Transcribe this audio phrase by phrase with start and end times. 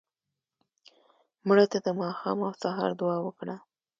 [1.47, 3.55] مړه ته د ماښام او سهار دعا وکړه